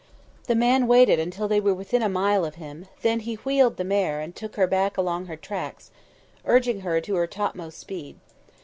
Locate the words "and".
4.19-4.35